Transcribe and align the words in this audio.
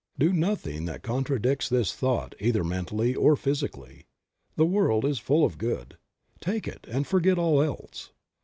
Do 0.17 0.33
nothing 0.33 0.85
that 0.85 1.03
contradicts 1.03 1.69
this 1.69 1.93
thought 1.93 2.33
either 2.39 2.63
mentally 2.63 3.13
or 3.13 3.35
physically. 3.35 4.07
The 4.55 4.65
world 4.65 5.05
is 5.05 5.19
full 5.19 5.45
of 5.45 5.59
good; 5.59 5.95
take 6.39 6.67
it 6.67 6.87
and 6.89 7.05
forget 7.05 7.37
all 7.37 7.61
else. 7.61 8.09